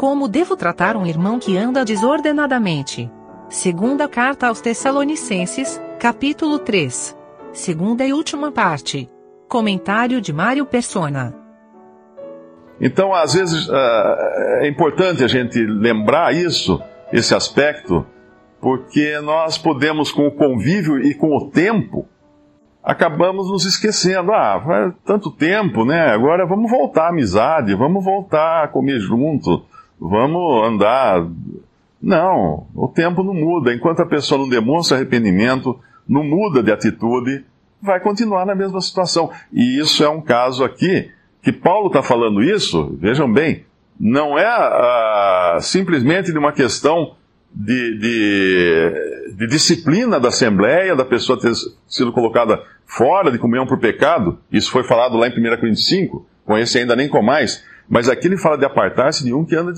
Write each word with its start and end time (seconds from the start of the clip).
Como 0.00 0.28
devo 0.28 0.56
tratar 0.56 0.96
um 0.96 1.04
irmão 1.04 1.38
que 1.38 1.58
anda 1.58 1.84
desordenadamente? 1.84 3.10
Segunda 3.50 4.08
carta 4.08 4.46
aos 4.46 4.58
Tessalonicenses, 4.58 5.78
capítulo 5.98 6.58
3. 6.58 7.14
Segunda 7.52 8.02
e 8.06 8.10
última 8.10 8.50
parte. 8.50 9.10
Comentário 9.46 10.18
de 10.18 10.32
Mário 10.32 10.64
Persona. 10.64 11.34
Então, 12.80 13.12
às 13.12 13.34
vezes, 13.34 13.68
é 14.62 14.66
importante 14.66 15.22
a 15.22 15.28
gente 15.28 15.58
lembrar 15.66 16.34
isso, 16.34 16.82
esse 17.12 17.34
aspecto, 17.34 18.06
porque 18.58 19.20
nós 19.20 19.58
podemos, 19.58 20.10
com 20.10 20.26
o 20.26 20.32
convívio 20.32 20.98
e 20.98 21.12
com 21.12 21.36
o 21.36 21.50
tempo, 21.50 22.08
acabamos 22.82 23.50
nos 23.50 23.66
esquecendo. 23.66 24.32
Ah, 24.32 24.62
faz 24.64 24.94
tanto 25.04 25.30
tempo, 25.30 25.84
né? 25.84 26.08
Agora 26.08 26.46
vamos 26.46 26.70
voltar 26.70 27.04
à 27.04 27.08
amizade, 27.10 27.74
vamos 27.74 28.02
voltar 28.02 28.64
a 28.64 28.68
comer 28.68 28.98
junto, 28.98 29.68
vamos 30.00 30.66
andar. 30.66 31.26
Não, 32.00 32.66
o 32.74 32.88
tempo 32.88 33.22
não 33.22 33.34
muda. 33.34 33.74
Enquanto 33.74 34.00
a 34.00 34.06
pessoa 34.06 34.40
não 34.40 34.48
demonstra 34.48 34.96
arrependimento, 34.96 35.78
não 36.08 36.24
muda 36.24 36.62
de 36.62 36.72
atitude, 36.72 37.44
vai 37.80 38.00
continuar 38.00 38.46
na 38.46 38.54
mesma 38.54 38.80
situação. 38.80 39.30
E 39.52 39.78
isso 39.78 40.02
é 40.02 40.08
um 40.08 40.20
caso 40.20 40.64
aqui, 40.64 41.10
que 41.42 41.52
Paulo 41.52 41.88
está 41.88 42.02
falando 42.02 42.42
isso, 42.42 42.96
vejam 42.98 43.30
bem, 43.30 43.64
não 43.98 44.38
é 44.38 44.46
ah, 44.46 45.58
simplesmente 45.60 46.32
de 46.32 46.38
uma 46.38 46.52
questão 46.52 47.16
de, 47.54 47.98
de, 47.98 49.34
de, 49.36 49.46
disciplina 49.46 50.20
da 50.20 50.28
Assembleia, 50.28 50.94
da 50.94 51.04
pessoa 51.04 51.38
ter 51.38 51.52
sido 51.88 52.12
colocada 52.12 52.62
fora 52.86 53.30
de 53.30 53.38
comunhão 53.38 53.66
por 53.66 53.78
pecado, 53.78 54.38
isso 54.52 54.70
foi 54.70 54.84
falado 54.84 55.16
lá 55.16 55.28
em 55.28 55.32
1 55.32 55.56
Coríntios 55.58 55.86
5, 55.86 56.26
com 56.44 56.56
esse 56.56 56.78
ainda 56.78 56.94
nem 56.94 57.08
com 57.08 57.22
mais, 57.22 57.64
mas 57.90 58.08
aqui 58.08 58.28
ele 58.28 58.38
fala 58.38 58.56
de 58.56 58.64
apartar-se 58.64 59.24
de 59.24 59.34
um 59.34 59.44
que 59.44 59.56
anda 59.56 59.72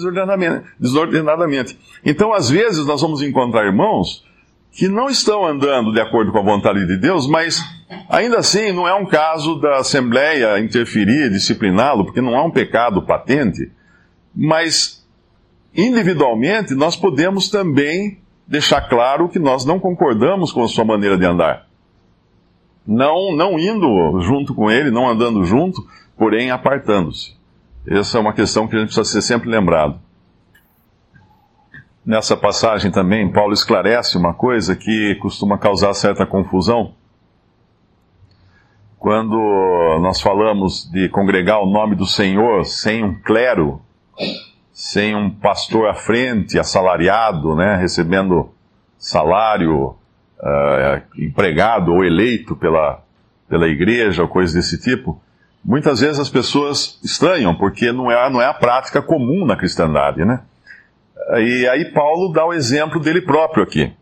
desordenadamente. 0.78 1.78
Então, 2.04 2.34
às 2.34 2.50
vezes, 2.50 2.84
nós 2.84 3.00
vamos 3.00 3.22
encontrar 3.22 3.64
irmãos 3.64 4.22
que 4.70 4.86
não 4.86 5.08
estão 5.08 5.46
andando 5.46 5.92
de 5.92 6.00
acordo 6.00 6.30
com 6.30 6.38
a 6.38 6.42
vontade 6.42 6.86
de 6.86 6.98
Deus, 6.98 7.26
mas 7.26 7.62
ainda 8.10 8.38
assim 8.38 8.70
não 8.70 8.86
é 8.86 8.94
um 8.94 9.06
caso 9.06 9.58
da 9.58 9.78
Assembleia 9.78 10.58
interferir, 10.60 11.30
discipliná-lo, 11.30 12.04
porque 12.04 12.20
não 12.20 12.36
há 12.36 12.44
um 12.44 12.50
pecado 12.50 13.00
patente, 13.02 13.72
mas 14.34 15.06
individualmente, 15.74 16.74
nós 16.74 16.96
podemos 16.96 17.48
também 17.48 18.18
deixar 18.46 18.82
claro 18.82 19.28
que 19.30 19.38
nós 19.38 19.64
não 19.64 19.80
concordamos 19.80 20.52
com 20.52 20.62
a 20.62 20.68
sua 20.68 20.84
maneira 20.84 21.16
de 21.16 21.24
andar. 21.24 21.66
Não, 22.86 23.34
não 23.34 23.58
indo 23.58 24.20
junto 24.20 24.54
com 24.54 24.70
ele, 24.70 24.90
não 24.90 25.08
andando 25.08 25.44
junto, 25.44 25.82
porém 26.18 26.50
apartando-se. 26.50 27.40
Essa 27.86 28.18
é 28.18 28.20
uma 28.20 28.32
questão 28.32 28.68
que 28.68 28.76
a 28.76 28.78
gente 28.78 28.94
precisa 28.94 29.04
ser 29.04 29.22
sempre 29.22 29.50
lembrado. 29.50 30.00
Nessa 32.04 32.36
passagem 32.36 32.90
também, 32.90 33.30
Paulo 33.30 33.52
esclarece 33.52 34.16
uma 34.16 34.34
coisa 34.34 34.76
que 34.76 35.16
costuma 35.16 35.58
causar 35.58 35.92
certa 35.94 36.24
confusão. 36.24 36.94
Quando 38.98 39.36
nós 40.00 40.20
falamos 40.20 40.88
de 40.92 41.08
congregar 41.08 41.60
o 41.60 41.66
nome 41.66 41.96
do 41.96 42.06
Senhor 42.06 42.64
sem 42.64 43.04
um 43.04 43.20
clero, 43.20 43.80
sem 44.72 45.16
um 45.16 45.28
pastor 45.28 45.88
à 45.88 45.94
frente, 45.94 46.58
assalariado, 46.58 47.56
né, 47.56 47.76
recebendo 47.76 48.50
salário, 48.96 49.96
uh, 50.38 51.02
empregado 51.18 51.92
ou 51.92 52.04
eleito 52.04 52.54
pela, 52.54 53.02
pela 53.48 53.66
igreja 53.66 54.22
ou 54.22 54.28
coisa 54.28 54.54
desse 54.54 54.80
tipo, 54.80 55.20
muitas 55.64 56.00
vezes 56.00 56.18
as 56.18 56.28
pessoas 56.28 56.98
estranham, 57.02 57.54
porque 57.54 57.92
não 57.92 58.10
é, 58.10 58.30
não 58.30 58.40
é 58.40 58.46
a 58.46 58.54
prática 58.54 59.02
comum 59.02 59.44
na 59.44 59.56
cristandade, 59.56 60.24
né? 60.24 60.40
E 61.38 61.68
aí 61.68 61.92
Paulo 61.92 62.32
dá 62.32 62.44
o 62.44 62.52
exemplo 62.52 63.00
dele 63.00 63.20
próprio 63.20 63.62
aqui. 63.62 63.92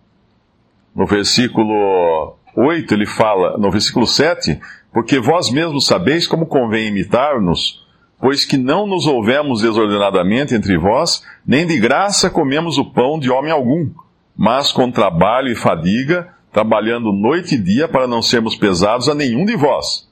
No 0.94 1.06
versículo 1.06 2.36
8 2.56 2.94
ele 2.94 3.06
fala, 3.06 3.58
no 3.58 3.70
versículo 3.70 4.06
7, 4.06 4.58
porque 4.92 5.20
vós 5.20 5.50
mesmos 5.50 5.86
sabeis 5.86 6.26
como 6.26 6.46
convém 6.46 6.88
imitar-nos 6.88 7.80
pois 8.20 8.44
que 8.44 8.58
não 8.58 8.86
nos 8.86 9.06
houvemos 9.06 9.62
desordenadamente 9.62 10.54
entre 10.54 10.76
vós, 10.76 11.24
nem 11.46 11.66
de 11.66 11.78
graça 11.78 12.28
comemos 12.28 12.76
o 12.76 12.84
pão 12.84 13.18
de 13.18 13.30
homem 13.30 13.50
algum, 13.50 13.90
mas 14.36 14.70
com 14.70 14.90
trabalho 14.90 15.48
e 15.48 15.56
fadiga, 15.56 16.28
trabalhando 16.52 17.12
noite 17.12 17.54
e 17.54 17.58
dia 17.58 17.88
para 17.88 18.06
não 18.06 18.20
sermos 18.20 18.54
pesados 18.54 19.08
a 19.08 19.14
nenhum 19.14 19.46
de 19.46 19.56
vós. 19.56 20.09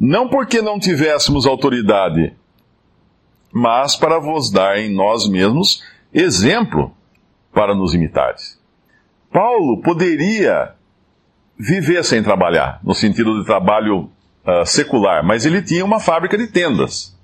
Não 0.00 0.28
porque 0.28 0.62
não 0.62 0.78
tivéssemos 0.78 1.44
autoridade, 1.44 2.32
mas 3.52 3.94
para 3.94 4.18
vos 4.18 4.50
dar 4.50 4.78
em 4.78 4.90
nós 4.94 5.28
mesmos 5.28 5.84
exemplo 6.10 6.90
para 7.52 7.74
nos 7.74 7.92
imitares. 7.92 8.58
Paulo 9.30 9.82
poderia 9.82 10.74
viver 11.58 12.02
sem 12.02 12.22
trabalhar, 12.22 12.80
no 12.82 12.94
sentido 12.94 13.38
de 13.38 13.44
trabalho 13.44 14.04
uh, 14.46 14.64
secular, 14.64 15.22
mas 15.22 15.44
ele 15.44 15.60
tinha 15.60 15.84
uma 15.84 16.00
fábrica 16.00 16.38
de 16.38 16.46
tendas. 16.46 17.14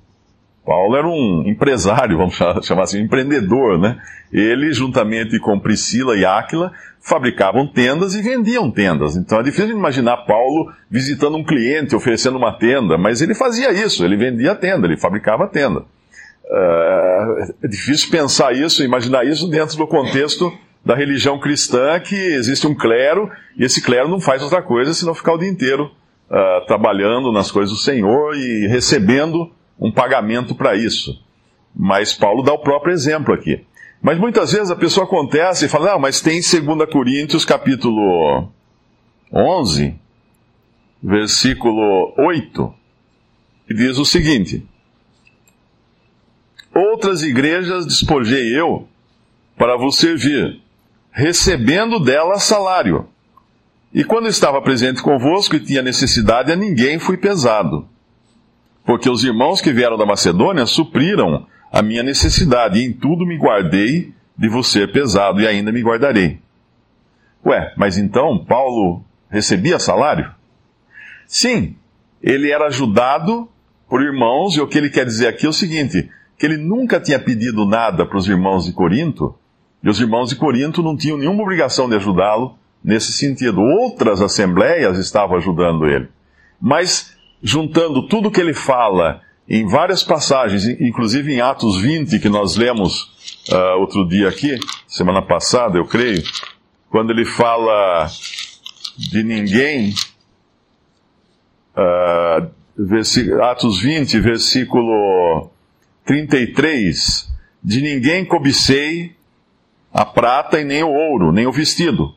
Paulo 0.67 0.97
era 0.97 1.07
um 1.07 1.45
empresário, 1.47 2.19
vamos 2.19 2.37
chamar 2.67 2.83
assim, 2.83 3.01
empreendedor, 3.01 3.79
né? 3.79 3.97
Ele, 4.33 4.73
juntamente 4.73 5.39
com 5.39 5.61
Priscila 5.61 6.17
e 6.17 6.25
Áquila, 6.25 6.73
fabricavam 7.01 7.69
tendas 7.69 8.17
e 8.17 8.21
vendiam 8.21 8.69
tendas. 8.69 9.17
Então 9.17 9.39
é 9.39 9.43
difícil 9.45 9.71
imaginar 9.71 10.17
Paulo 10.27 10.73
visitando 10.91 11.37
um 11.37 11.45
cliente, 11.45 11.95
oferecendo 11.95 12.37
uma 12.37 12.59
tenda, 12.59 12.99
mas 12.99 13.23
ele 13.23 13.35
fazia 13.35 13.71
isso, 13.71 14.05
ele 14.05 14.17
vendia 14.17 14.57
tenda, 14.57 14.89
ele 14.89 14.97
fabricava 14.97 15.47
tenda. 15.47 15.81
Uh, 15.81 17.55
é 17.63 17.69
difícil 17.69 18.11
pensar 18.11 18.53
isso, 18.53 18.83
imaginar 18.83 19.25
isso 19.25 19.49
dentro 19.49 19.77
do 19.77 19.87
contexto 19.87 20.53
da 20.85 20.95
religião 20.95 21.39
cristã, 21.39 21.99
que 22.01 22.15
existe 22.15 22.67
um 22.67 22.75
clero, 22.75 23.31
e 23.57 23.65
esse 23.65 23.83
clero 23.83 24.09
não 24.09 24.21
faz 24.21 24.43
outra 24.43 24.63
coisa 24.63 24.95
senão 24.95 25.15
ficar 25.15 25.35
o 25.35 25.39
dia 25.39 25.49
inteiro 25.49 25.91
uh, 26.31 26.67
trabalhando 26.67 27.33
nas 27.33 27.51
coisas 27.51 27.73
do 27.73 27.81
Senhor 27.81 28.37
e 28.37 28.67
recebendo 28.69 29.51
um 29.79 29.93
pagamento 29.93 30.55
para 30.55 30.77
isso. 30.77 31.21
Mas 31.75 32.13
Paulo 32.13 32.43
dá 32.43 32.53
o 32.53 32.59
próprio 32.59 32.93
exemplo 32.93 33.35
aqui. 33.35 33.65
Mas 34.01 34.19
muitas 34.19 34.53
vezes 34.53 34.71
a 34.71 34.77
pessoa 34.77 35.05
acontece 35.05 35.65
e 35.67 35.69
fala, 35.69 35.93
não, 35.93 35.99
mas 35.99 36.21
tem 36.21 36.41
2 36.41 36.91
Coríntios 36.91 37.45
capítulo 37.45 38.49
11, 39.33 39.95
versículo 41.03 42.15
8, 42.19 42.75
que 43.67 43.75
diz 43.75 43.99
o 43.99 44.05
seguinte: 44.05 44.67
Outras 46.75 47.23
igrejas 47.23 47.87
despojei 47.87 48.59
eu 48.59 48.87
para 49.57 49.77
vos 49.77 49.97
servir, 49.97 50.61
recebendo 51.11 51.99
delas 51.99 52.43
salário. 52.43 53.09
E 53.93 54.05
quando 54.05 54.29
estava 54.29 54.61
presente 54.61 55.03
convosco 55.03 55.57
e 55.57 55.61
tinha 55.61 55.81
necessidade, 55.81 56.53
a 56.53 56.57
ninguém 56.57 56.99
fui 56.99 57.17
pesado. 57.17 57.89
Porque 58.87 59.11
os 59.11 59.25
irmãos 59.25 59.61
que 59.61 59.73
vieram 59.73 59.99
da 59.99 60.07
Macedônia 60.07 60.65
supriram 60.65 61.47
a 61.73 61.83
minha 61.83 62.03
necessidade, 62.03 62.79
e 62.79 62.85
em 62.85 62.93
tudo 62.93 63.27
me 63.27 63.37
guardei 63.37 64.15
de 64.39 64.63
ser 64.65 64.93
pesado, 64.93 65.41
e 65.41 65.47
ainda 65.47 65.73
me 65.73 65.83
guardarei. 65.83 66.41
Ué, 67.45 67.75
mas 67.77 67.99
então 67.99 68.45
Paulo 68.45 69.05
recebia 69.29 69.79
salário? 69.79 70.31
Sim, 71.27 71.75
ele 72.23 72.51
era 72.51 72.67
ajudado 72.67 73.49
por 73.89 74.01
irmãos, 74.01 74.57
e 74.57 74.61
o 74.61 74.69
que 74.69 74.79
ele 74.79 74.89
quer 74.89 75.05
dizer 75.05 75.27
aqui 75.27 75.47
é 75.47 75.49
o 75.49 75.53
seguinte: 75.53 76.09
que 76.39 76.47
ele 76.47 76.57
nunca 76.57 77.01
tinha 77.01 77.19
pedido 77.19 77.67
nada 77.67 78.07
para 78.07 78.19
os 78.19 78.29
irmãos 78.29 78.65
de 78.65 78.73
Corinto, 78.73 79.35
e 79.83 79.89
os 79.89 80.01
irmãos 80.01 80.31
de 80.31 80.37
Corinto 80.37 80.83
não 80.83 80.97
tinham 80.97 81.19
nenhuma 81.19 81.43
obrigação 81.43 81.89
de 81.89 81.97
ajudá-lo, 81.97 82.57
nesse 82.83 83.13
sentido. 83.13 83.61
Outras 83.61 84.23
assembleias 84.23 84.97
estavam 84.99 85.37
ajudando 85.37 85.87
ele. 85.87 86.09
Mas, 86.61 87.16
juntando 87.47 88.09
tudo 88.09 88.31
que 88.31 88.41
ele 88.41 88.53
fala 88.53 89.23
em 89.49 89.69
várias 89.69 90.03
passagens, 90.03 90.65
inclusive 90.65 91.33
em 91.33 91.41
Atos 91.41 91.81
20, 91.81 92.19
que 92.19 92.29
nós 92.29 92.57
lemos 92.57 93.03
uh, 93.53 93.79
outro 93.79 94.07
dia 94.07 94.29
aqui, 94.29 94.59
semana 94.89 95.23
passada, 95.23 95.79
eu 95.79 95.87
creio, 95.87 96.21
quando 96.91 97.11
ele 97.13 97.25
fala 97.25 98.09
de 98.99 99.23
ninguém, 99.23 99.95
uh, 101.77 103.43
Atos 103.45 103.81
20, 103.81 104.19
versículo 104.19 105.49
33, 106.05 107.33
de 107.63 107.81
ninguém 107.81 108.25
cobicei 108.25 109.15
a 109.95 110.05
prata 110.05 110.61
e 110.61 110.65
nem 110.65 110.83
o 110.83 110.91
ouro, 110.91 111.31
nem 111.31 111.47
o 111.47 111.53
vestido. 111.53 112.13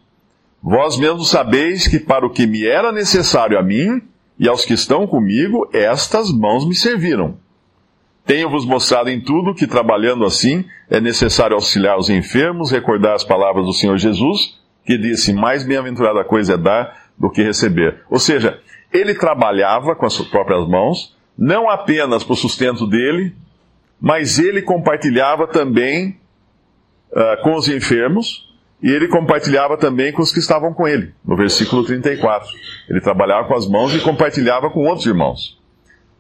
Vós 0.62 0.98
mesmos 0.98 1.30
sabeis 1.30 1.88
que 1.88 2.00
para 2.00 2.26
o 2.26 2.32
que 2.32 2.48
me 2.48 2.66
era 2.66 2.92
necessário 2.92 3.58
a 3.58 3.62
mim 3.62 4.09
e 4.40 4.48
aos 4.48 4.64
que 4.64 4.74
estão 4.74 5.06
comigo, 5.06 5.70
estas 5.74 6.32
mãos 6.32 6.66
me 6.66 6.74
serviram. 6.74 7.38
Tenho-vos 8.26 8.66
mostrado 8.66 9.10
em 9.10 9.20
tudo 9.20 9.54
que, 9.54 9.68
trabalhando 9.68 10.24
assim, 10.24 10.64
é 10.90 11.02
necessário 11.02 11.56
auxiliar 11.56 11.98
os 11.98 12.10
enfermos, 12.10 12.72
recordar 12.72 13.16
as 13.16 13.24
palavras 13.24 13.66
do 13.66 13.74
Senhor 13.74 13.98
Jesus, 13.98 14.60
que 14.86 14.98
disse: 14.98 15.34
Mais 15.34 15.66
bem-aventurada 15.66 16.24
coisa 16.24 16.54
é 16.54 16.58
dar 16.58 17.10
do 17.18 17.30
que 17.30 17.44
receber. 17.44 18.02
Ou 18.10 18.20
seja, 18.20 18.60
ele 18.94 19.14
trabalhava 19.14 19.96
com 19.96 20.06
as 20.06 20.14
suas 20.14 20.30
próprias 20.30 20.68
mãos, 20.68 21.18
não 21.38 21.70
apenas 21.70 22.24
para 22.24 22.34
o 22.34 22.38
sustento 22.38 22.88
dele, 22.88 23.36
mas 24.00 24.40
ele 24.40 24.62
compartilhava 24.62 25.48
também 25.48 26.18
uh, 27.12 27.44
com 27.44 27.56
os 27.56 27.68
enfermos 27.68 28.49
e 28.82 28.90
ele 28.90 29.08
compartilhava 29.08 29.78
também 29.78 30.12
com 30.12 30.22
os 30.22 30.32
que 30.32 30.40
estavam 30.40 30.74
com 30.74 30.88
ele, 30.88 31.14
no 31.26 31.36
versículo 31.36 31.84
34. 31.84 32.48
Ele 32.90 33.02
trabalhava 33.02 33.48
com 33.48 33.56
as 33.56 33.68
mãos 33.68 33.94
e 33.94 34.00
compartilhava 34.00 34.70
com 34.70 34.88
outros 34.88 35.06
irmãos. 35.06 35.60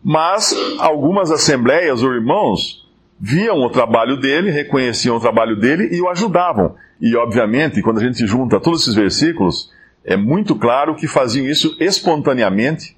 Mas 0.03 0.53
algumas 0.77 1.31
assembleias 1.31 2.03
ou 2.03 2.13
irmãos 2.13 2.88
viam 3.19 3.57
o 3.57 3.69
trabalho 3.69 4.17
dele, 4.17 4.51
reconheciam 4.51 5.17
o 5.17 5.19
trabalho 5.19 5.57
dele 5.57 5.89
e 5.91 6.01
o 6.01 6.09
ajudavam. 6.09 6.75
E, 7.01 7.15
obviamente, 7.15 7.81
quando 7.81 8.00
a 8.00 8.03
gente 8.03 8.25
junta 8.25 8.59
todos 8.59 8.81
esses 8.81 8.95
versículos, 8.95 9.71
é 10.03 10.17
muito 10.17 10.55
claro 10.55 10.95
que 10.95 11.07
faziam 11.07 11.45
isso 11.45 11.75
espontaneamente, 11.79 12.97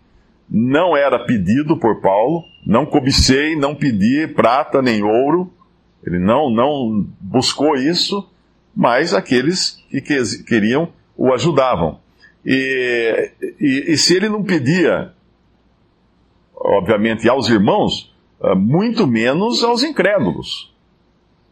não 0.49 0.97
era 0.97 1.19
pedido 1.19 1.77
por 1.77 2.01
Paulo, 2.01 2.43
não 2.65 2.85
cobicei, 2.85 3.55
não 3.55 3.73
pedi 3.75 4.27
prata 4.27 4.81
nem 4.81 5.03
ouro, 5.03 5.51
ele 6.05 6.19
não, 6.19 6.49
não 6.49 7.07
buscou 7.19 7.75
isso, 7.75 8.27
mas 8.75 9.13
aqueles 9.13 9.83
que 9.89 10.01
queriam 10.43 10.91
o 11.15 11.33
ajudavam. 11.33 11.99
E, 12.45 13.31
e, 13.59 13.93
e 13.93 13.97
se 13.97 14.15
ele 14.15 14.29
não 14.29 14.43
pedia, 14.43 15.13
obviamente, 16.55 17.29
aos 17.29 17.49
irmãos, 17.49 18.11
ah, 18.41 18.55
muito 18.55 19.05
menos 19.05 19.63
aos 19.63 19.83
incrédulos. 19.83 20.73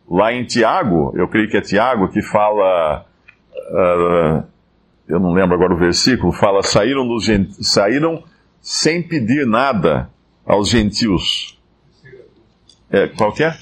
Lá 0.10 0.33
em 0.33 0.44
Tiago, 0.44 1.13
eu 1.16 1.27
creio 1.27 1.50
que 1.50 1.57
é 1.57 1.62
Tiago 1.62 2.10
que 2.10 2.19
fala, 2.24 3.06
uh, 3.54 4.44
eu 5.07 5.19
não 5.19 5.33
lembro 5.33 5.54
agora 5.54 5.72
o 5.72 5.77
versículo, 5.77 6.31
fala: 6.31 6.63
saíram, 6.63 7.07
dos, 7.07 7.27
saíram 7.62 8.24
sem 8.60 9.04
pedir 9.04 9.45
nada 9.45 10.10
aos 10.44 10.69
gentios. 10.69 11.60
É, 12.89 13.07
qual 13.07 13.31
que 13.31 13.44
é? 13.44 13.56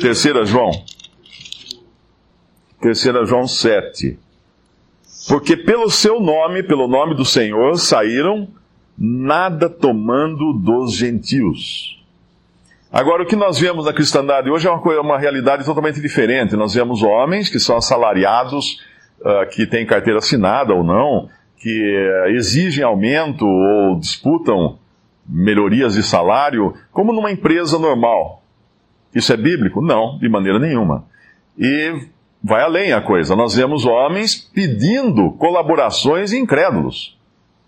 Terceira 0.00 0.44
João. 0.44 0.72
Terceira 2.86 3.26
João 3.26 3.48
7. 3.48 4.16
Porque 5.28 5.56
pelo 5.56 5.90
seu 5.90 6.20
nome, 6.20 6.62
pelo 6.62 6.86
nome 6.86 7.16
do 7.16 7.24
Senhor, 7.24 7.76
saíram 7.80 8.46
nada 8.96 9.68
tomando 9.68 10.52
dos 10.52 10.94
gentios. 10.94 12.00
Agora, 12.92 13.24
o 13.24 13.26
que 13.26 13.34
nós 13.34 13.58
vemos 13.58 13.86
na 13.86 13.92
cristandade 13.92 14.48
hoje 14.48 14.68
é 14.68 14.70
uma, 14.70 14.80
coisa, 14.80 15.00
uma 15.00 15.18
realidade 15.18 15.64
totalmente 15.64 16.00
diferente. 16.00 16.54
Nós 16.54 16.74
vemos 16.74 17.02
homens 17.02 17.48
que 17.48 17.58
são 17.58 17.76
assalariados, 17.76 18.80
uh, 19.20 19.50
que 19.50 19.66
têm 19.66 19.84
carteira 19.84 20.20
assinada 20.20 20.72
ou 20.72 20.84
não, 20.84 21.28
que 21.56 21.68
uh, 21.68 22.28
exigem 22.36 22.84
aumento 22.84 23.44
ou 23.44 23.98
disputam 23.98 24.78
melhorias 25.28 25.94
de 25.94 26.04
salário, 26.04 26.72
como 26.92 27.12
numa 27.12 27.32
empresa 27.32 27.80
normal. 27.80 28.44
Isso 29.12 29.32
é 29.32 29.36
bíblico? 29.36 29.82
Não, 29.82 30.18
de 30.18 30.28
maneira 30.28 30.60
nenhuma. 30.60 31.04
E 31.58 32.14
vai 32.46 32.62
além 32.62 32.92
a 32.92 33.00
coisa. 33.00 33.34
Nós 33.34 33.56
vemos 33.56 33.84
homens 33.84 34.36
pedindo 34.36 35.32
colaborações 35.32 36.32
incrédulos, 36.32 37.18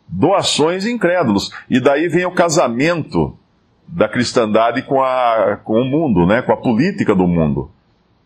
doações 0.07 0.87
incrédulos. 0.87 1.51
E 1.69 1.81
daí 1.81 2.09
vem 2.09 2.25
o 2.25 2.31
casamento 2.31 3.37
da 3.89 4.09
cristandade 4.09 4.83
com, 4.83 5.03
a, 5.03 5.59
com 5.65 5.81
o 5.81 5.85
mundo, 5.85 6.25
né, 6.27 6.43
com 6.43 6.53
a 6.53 6.57
política 6.57 7.13
do 7.13 7.27
mundo. 7.27 7.71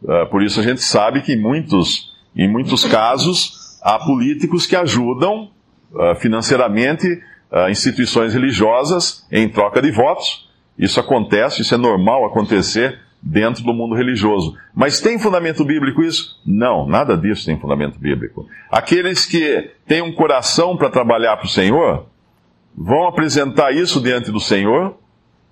Uh, 0.02 0.26
por 0.31 0.43
isso 0.43 0.60
a 0.60 0.62
gente 0.62 0.82
sabe 0.82 1.22
que 1.22 1.32
em 1.32 1.40
muitos, 1.40 2.12
em 2.37 2.49
muitos 2.50 2.84
casos 2.84 3.78
há 3.82 3.98
políticos 3.98 4.66
que 4.66 4.76
ajudam 4.76 5.50
uh, 5.93 6.14
financeiramente 6.16 7.06
uh, 7.50 7.70
instituições 7.70 8.34
religiosas 8.34 9.26
em 9.32 9.48
troca 9.48 9.81
de 9.81 9.90
votos. 9.90 10.50
Isso 10.78 11.00
acontece, 11.00 11.62
isso 11.62 11.75
é 11.75 11.78
normal 11.78 12.26
acontecer 12.26 12.98
dentro 13.22 13.62
do 13.62 13.72
mundo 13.72 13.94
religioso. 13.94 14.56
Mas 14.74 15.00
tem 15.00 15.19
fundamento 15.19 15.64
bíblico 15.64 16.02
isso? 16.02 16.40
Não, 16.44 16.86
nada 16.86 17.16
disso 17.16 17.46
tem 17.46 17.58
fundamento 17.58 17.98
bíblico. 17.98 18.46
Aqueles 18.70 19.24
que 19.24 19.70
têm 19.86 20.02
um 20.02 20.12
coração 20.12 20.76
para 20.76 20.90
trabalhar 20.90 21.36
para 21.36 21.46
o 21.46 21.50
Senhor 21.50 22.06
vão 22.76 23.06
apresentar 23.06 23.72
isso 23.72 24.00
diante 24.00 24.32
do 24.32 24.40
Senhor 24.40 24.96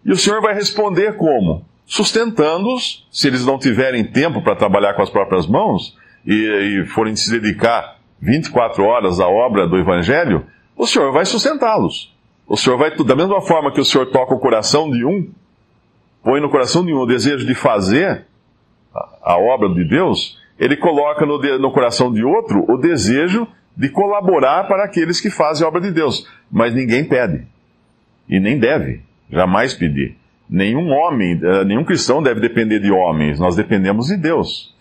e 0.04 0.10
o 0.10 0.16
Senhor 0.16 0.40
vai 0.40 0.54
responder 0.54 1.16
como? 1.16 1.64
Sustentando-os, 1.86 3.06
se 3.10 3.28
eles 3.28 3.44
não 3.44 3.58
tiverem 3.58 4.04
tempo 4.04 4.42
para 4.42 4.56
trabalhar 4.56 4.94
com 4.94 5.02
as 5.02 5.10
próprias 5.10 5.46
mãos 5.46 5.96
e, 6.26 6.82
e 6.82 6.86
forem 6.86 7.14
se 7.14 7.30
dedicar 7.30 7.98
24 8.20 8.82
horas 8.84 9.20
à 9.20 9.28
obra 9.28 9.66
do 9.66 9.76
Evangelho, 9.76 10.46
o 10.76 10.86
Senhor 10.86 11.12
vai 11.12 11.24
sustentá-los. 11.24 12.14
O 12.46 12.56
Senhor 12.56 12.76
vai, 12.76 12.90
da 12.90 13.14
mesma 13.14 13.40
forma 13.40 13.72
que 13.72 13.80
o 13.80 13.84
Senhor 13.84 14.06
toca 14.06 14.34
o 14.34 14.40
coração 14.40 14.90
de 14.90 15.04
um, 15.04 15.30
põe 16.22 16.40
no 16.40 16.50
coração 16.50 16.84
de 16.84 16.92
um 16.92 16.98
o 16.98 17.06
desejo 17.06 17.46
de 17.46 17.54
fazer 17.54 18.26
a, 18.94 19.34
a 19.34 19.38
obra 19.38 19.68
de 19.68 19.84
Deus, 19.84 20.38
ele 20.58 20.76
coloca 20.76 21.24
no, 21.24 21.38
no 21.58 21.72
coração 21.72 22.12
de 22.12 22.24
outro 22.24 22.64
o 22.68 22.76
desejo 22.76 23.46
de 23.76 23.88
colaborar 23.88 24.68
para 24.68 24.84
aqueles 24.84 25.20
que 25.20 25.30
fazem 25.30 25.64
a 25.64 25.68
obra 25.68 25.80
de 25.80 25.90
Deus. 25.90 26.26
Mas 26.50 26.74
ninguém 26.74 27.04
pede. 27.04 27.46
E 28.28 28.38
nem 28.38 28.58
deve. 28.58 29.00
Jamais 29.30 29.74
pedir. 29.74 30.16
Nenhum 30.48 30.90
homem, 30.90 31.40
eh, 31.42 31.64
nenhum 31.64 31.84
cristão 31.84 32.22
deve 32.22 32.40
depender 32.40 32.80
de 32.80 32.90
homens, 32.90 33.38
nós 33.38 33.54
dependemos 33.54 34.08
de 34.08 34.16
Deus. 34.16 34.74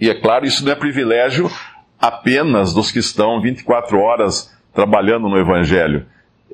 E 0.00 0.08
é 0.08 0.14
claro, 0.14 0.46
isso 0.46 0.64
não 0.64 0.72
é 0.72 0.76
privilégio 0.76 1.50
apenas 1.98 2.72
dos 2.72 2.92
que 2.92 3.00
estão 3.00 3.40
24 3.40 3.98
horas 3.98 4.56
trabalhando 4.72 5.28
no 5.28 5.38
Evangelho. 5.38 6.06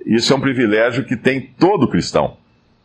Isso 0.06 0.32
é 0.32 0.36
um 0.36 0.40
privilégio 0.40 1.04
que 1.04 1.16
tem 1.16 1.40
todo 1.40 1.88
cristão. 1.88 2.36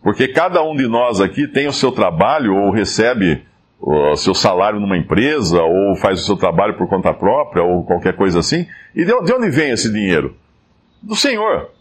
Porque 0.07 0.30
cada 0.30 0.63
um 0.63 0.74
de 0.74 0.88
nós 0.88 1.19
aqui 1.19 1.45
tem 1.50 1.68
o 1.68 1.74
seu 1.74 1.92
trabalho 1.92 2.56
ou 2.56 2.71
recebe 2.71 3.44
o 3.77 4.15
seu 4.15 4.33
salário 4.33 4.80
numa 4.80 4.98
empresa 4.98 5.62
ou 5.62 5.98
faz 5.98 6.21
o 6.21 6.25
seu 6.25 6.38
trabalho 6.38 6.77
por 6.77 6.88
conta 6.88 7.13
própria 7.13 7.62
ou 7.62 7.83
qualquer 7.83 8.15
coisa 8.15 8.39
assim. 8.39 8.65
E 8.95 9.04
de 9.04 9.12
onde 9.12 9.50
vem 9.50 9.71
esse 9.71 9.92
dinheiro? 9.92 10.33
Do 11.04 11.13
Senhor. 11.13 11.71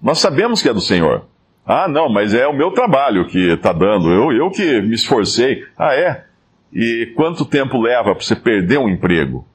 Nós 0.00 0.20
sabemos 0.20 0.62
que 0.62 0.70
é 0.70 0.72
do 0.72 0.80
Senhor. 0.80 1.26
Ah, 1.66 1.86
não, 1.86 2.08
mas 2.08 2.32
é 2.32 2.46
o 2.46 2.56
meu 2.56 2.70
trabalho 2.70 3.26
que 3.26 3.52
está 3.52 3.74
dando, 3.74 4.10
eu, 4.10 4.32
eu 4.32 4.50
que 4.50 4.80
me 4.80 4.94
esforcei. 4.94 5.62
Ah, 5.76 5.94
é? 5.94 6.24
E 6.72 7.12
quanto 7.14 7.44
tempo 7.44 7.78
leva 7.78 8.14
para 8.14 8.24
você 8.24 8.36
perder 8.36 8.78
um 8.78 8.88
emprego? 8.88 9.46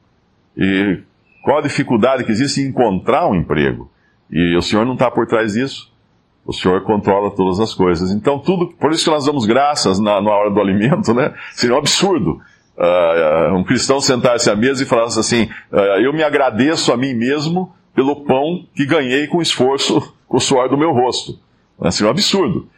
E 0.56 1.00
qual 1.42 1.58
a 1.58 1.64
dificuldade 1.64 2.24
que 2.24 2.32
existe 2.32 2.62
em 2.62 2.68
encontrar 2.68 3.28
um 3.28 3.34
emprego? 3.34 3.92
E 4.30 4.56
o 4.56 4.62
Senhor 4.62 4.86
não 4.86 4.94
está 4.94 5.10
por 5.10 5.26
trás 5.26 5.54
disso. 5.54 5.95
O 6.46 6.54
Senhor 6.54 6.82
controla 6.84 7.32
todas 7.32 7.60
as 7.60 7.74
coisas. 7.74 8.12
Então, 8.12 8.38
tudo, 8.38 8.68
por 8.68 8.92
isso 8.92 9.04
que 9.04 9.10
nós 9.10 9.26
damos 9.26 9.46
graças 9.46 10.00
na, 10.00 10.22
na 10.22 10.32
hora 10.32 10.52
do 10.52 10.60
alimento, 10.62 11.14
né? 11.14 11.34
Seria 11.54 11.76
um 11.76 11.80
absurdo. 11.80 12.40
Uh, 12.78 13.56
um 13.56 13.64
cristão 13.64 14.00
sentar-se 14.00 14.50
à 14.50 14.56
mesa 14.56 14.84
e 14.84 14.86
falar 14.86 15.06
assim: 15.06 15.50
uh, 15.72 15.78
Eu 16.02 16.14
me 16.14 16.22
agradeço 16.22 16.92
a 16.92 16.98
mim 16.98 17.14
mesmo 17.14 17.74
pelo 17.96 18.26
pão 18.26 18.68
que 18.76 18.86
ganhei 18.86 19.28
com 19.28 19.42
esforço, 19.42 20.14
com 20.28 20.38
o 20.38 20.42
suor 20.42 20.70
do 20.70 20.78
meu 20.78 20.92
rosto. 20.92 21.40
É 21.82 22.06
um 22.06 22.10
absurdo. 22.10 22.70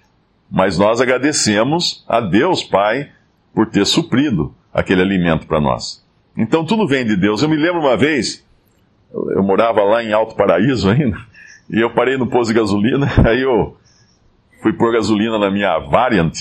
Mas 0.49 0.77
nós 0.77 1.01
agradecemos 1.01 2.05
a 2.07 2.21
Deus 2.21 2.63
Pai 2.63 3.09
por 3.53 3.67
ter 3.67 3.85
suprido 3.85 4.53
aquele 4.73 5.01
alimento 5.01 5.47
para 5.47 5.59
nós. 5.59 6.05
Então 6.37 6.63
tudo 6.63 6.87
vem 6.87 7.05
de 7.05 7.15
Deus. 7.15 7.41
Eu 7.41 7.49
me 7.49 7.57
lembro 7.57 7.81
uma 7.81 7.97
vez, 7.97 8.45
eu 9.11 9.43
morava 9.43 9.83
lá 9.83 10.03
em 10.03 10.13
Alto 10.13 10.35
Paraíso 10.35 10.87
ainda, 10.91 11.17
e 11.69 11.79
eu 11.79 11.93
parei 11.93 12.17
no 12.17 12.27
posto 12.27 12.53
de 12.53 12.59
gasolina, 12.59 13.07
aí 13.27 13.41
eu 13.41 13.77
fui 14.61 14.73
pôr 14.73 14.93
gasolina 14.93 15.37
na 15.37 15.51
minha 15.51 15.79
Variant, 15.79 16.35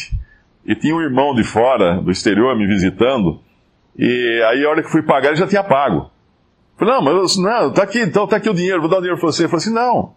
e 0.64 0.74
tinha 0.74 0.94
um 0.94 1.00
irmão 1.00 1.34
de 1.34 1.44
fora, 1.44 2.00
do 2.00 2.10
exterior, 2.10 2.56
me 2.56 2.66
visitando, 2.66 3.40
e 3.96 4.42
aí 4.48 4.64
a 4.64 4.68
hora 4.68 4.82
que 4.82 4.90
fui 4.90 5.02
pagar 5.02 5.28
ele 5.28 5.36
já 5.36 5.46
tinha 5.46 5.62
pago. 5.62 6.10
Falei, 6.76 6.94
não, 6.94 7.02
mas 7.02 7.36
não, 7.38 7.72
tá 7.72 7.82
aqui, 7.82 8.00
então 8.00 8.26
tá 8.26 8.36
aqui 8.36 8.50
o 8.50 8.54
dinheiro, 8.54 8.80
vou 8.80 8.90
dar 8.90 8.98
o 8.98 9.00
dinheiro 9.00 9.18
para 9.18 9.32
você. 9.32 9.42
Ele 9.42 9.48
falou 9.48 9.62
assim, 9.62 9.72
não, 9.72 10.14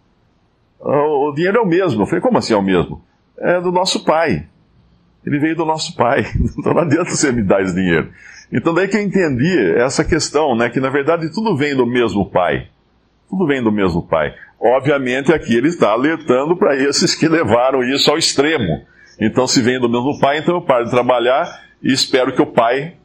o 0.80 1.32
dinheiro 1.32 1.58
é 1.58 1.60
o 1.60 1.66
mesmo. 1.66 2.02
Eu 2.02 2.06
falei, 2.06 2.20
como 2.20 2.38
assim 2.38 2.52
é 2.52 2.56
o 2.56 2.62
mesmo? 2.62 3.02
É 3.38 3.60
do 3.60 3.72
nosso 3.72 4.04
pai. 4.04 4.46
Ele 5.24 5.38
veio 5.38 5.56
do 5.56 5.64
nosso 5.64 5.94
pai. 5.96 6.24
Então 6.58 6.74
não 6.74 6.82
adianta 6.82 7.10
você 7.10 7.32
me 7.32 7.42
dar 7.42 7.62
esse 7.62 7.74
dinheiro. 7.74 8.10
Então 8.52 8.74
daí 8.74 8.88
que 8.88 8.96
eu 8.96 9.02
entendi 9.02 9.56
essa 9.76 10.04
questão, 10.04 10.56
né? 10.56 10.68
Que 10.68 10.80
na 10.80 10.90
verdade 10.90 11.32
tudo 11.32 11.56
vem 11.56 11.74
do 11.74 11.86
mesmo 11.86 12.28
pai. 12.30 12.68
Tudo 13.30 13.46
vem 13.46 13.62
do 13.62 13.70
mesmo 13.70 14.02
pai. 14.02 14.34
Obviamente 14.60 15.32
aqui 15.32 15.56
ele 15.56 15.68
está 15.68 15.92
alertando 15.92 16.56
para 16.56 16.74
esses 16.74 17.14
que 17.14 17.28
levaram 17.28 17.84
isso 17.84 18.10
ao 18.10 18.18
extremo. 18.18 18.82
Então 19.20 19.46
se 19.46 19.62
vem 19.62 19.80
do 19.80 19.88
mesmo 19.88 20.18
pai, 20.18 20.38
então 20.38 20.56
eu 20.56 20.62
paro 20.62 20.84
de 20.84 20.90
trabalhar 20.90 21.46
e 21.80 21.92
espero 21.92 22.34
que 22.34 22.42
o 22.42 22.46
pai 22.46 22.96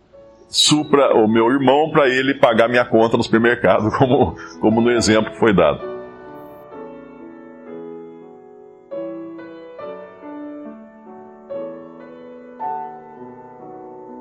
supra 0.49 1.15
o 1.15 1.27
meu 1.27 1.49
irmão 1.51 1.91
para 1.91 2.09
ele 2.09 2.33
pagar 2.33 2.67
minha 2.67 2.85
conta 2.85 3.17
no 3.17 3.23
supermercado, 3.23 3.91
como, 3.97 4.35
como 4.59 4.81
no 4.81 4.91
exemplo 4.91 5.31
que 5.31 5.39
foi 5.39 5.53
dado. 5.53 5.93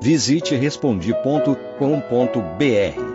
Visite 0.01 0.55
respondi.com.br. 0.55 3.14